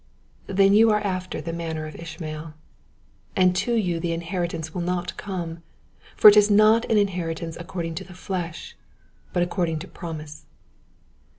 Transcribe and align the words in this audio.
Then 0.47 0.73
you 0.73 0.89
are 0.89 0.99
after 0.99 1.41
the 1.41 1.53
manner 1.53 1.85
of 1.85 1.93
Ishmael, 1.95 2.55
and 3.35 3.55
to 3.55 3.75
you 3.75 3.99
the 3.99 4.13
inheritance 4.13 4.73
will 4.73 4.81
not 4.81 5.15
come; 5.15 5.61
for 6.15 6.27
it 6.27 6.35
is 6.37 6.49
not 6.49 6.89
an 6.89 6.97
inheritance 6.97 7.55
according 7.59 7.93
to 8.01 8.03
the 8.03 8.15
flesh, 8.15 8.75
but 9.31 9.43
according 9.43 9.77
to 9.77 9.87
promise. 9.87 10.47